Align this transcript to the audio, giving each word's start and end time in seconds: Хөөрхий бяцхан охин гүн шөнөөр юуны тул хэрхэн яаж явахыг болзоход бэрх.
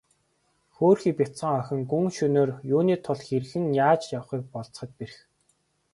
Хөөрхий 0.75 1.13
бяцхан 1.19 1.53
охин 1.61 1.81
гүн 1.91 2.07
шөнөөр 2.15 2.51
юуны 2.75 2.95
тул 3.05 3.19
хэрхэн 3.27 3.65
яаж 3.87 4.01
явахыг 4.17 4.41
болзоход 4.53 4.91
бэрх. 4.99 5.17